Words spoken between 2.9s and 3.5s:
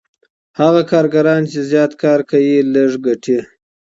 ګټي.